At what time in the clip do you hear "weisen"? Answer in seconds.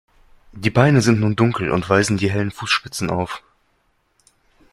1.87-2.17